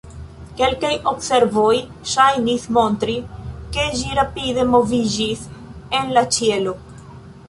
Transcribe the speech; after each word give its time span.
Kelkaj 0.59 0.91
observoj 1.09 1.73
ŝajnis 2.13 2.65
montri, 2.77 3.17
ke 3.75 3.85
ĝi 3.99 4.15
rapide 4.21 4.65
moviĝis 4.77 5.45
en 6.01 6.11
la 6.19 6.25
ĉielo. 6.39 6.75